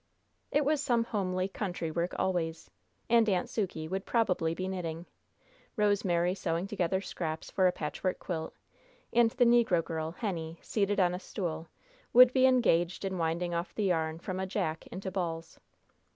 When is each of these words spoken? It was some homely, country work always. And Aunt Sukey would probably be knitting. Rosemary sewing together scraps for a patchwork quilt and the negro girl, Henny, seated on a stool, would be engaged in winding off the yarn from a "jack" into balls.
It 0.49 0.65
was 0.65 0.81
some 0.81 1.03
homely, 1.03 1.47
country 1.47 1.91
work 1.91 2.15
always. 2.17 2.71
And 3.07 3.29
Aunt 3.29 3.49
Sukey 3.49 3.87
would 3.87 4.03
probably 4.03 4.55
be 4.55 4.67
knitting. 4.67 5.05
Rosemary 5.75 6.33
sewing 6.33 6.65
together 6.65 7.01
scraps 7.01 7.51
for 7.51 7.67
a 7.67 7.71
patchwork 7.71 8.17
quilt 8.17 8.55
and 9.13 9.29
the 9.29 9.45
negro 9.45 9.85
girl, 9.85 10.09
Henny, 10.13 10.57
seated 10.63 10.99
on 10.99 11.13
a 11.13 11.19
stool, 11.19 11.67
would 12.13 12.33
be 12.33 12.47
engaged 12.47 13.05
in 13.05 13.19
winding 13.19 13.53
off 13.53 13.75
the 13.75 13.83
yarn 13.83 14.17
from 14.17 14.39
a 14.39 14.47
"jack" 14.47 14.87
into 14.87 15.11
balls. 15.11 15.59